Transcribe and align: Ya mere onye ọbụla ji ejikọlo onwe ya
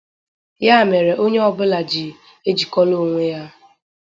Ya 0.67 0.77
mere 0.89 1.11
onye 1.23 1.39
ọbụla 1.49 1.79
ji 1.91 2.05
ejikọlo 2.49 2.93
onwe 3.03 3.23
ya 3.31 3.41